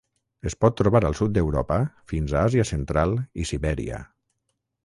Es 0.49 0.53
pot 0.63 0.77
trobar 0.79 1.01
al 1.09 1.17
sud 1.19 1.35
d'Europa 1.35 1.77
fins 2.13 2.33
a 2.33 2.41
Àsia 2.49 2.67
central 2.73 3.15
i 3.45 3.49
Sibèria. 3.51 4.01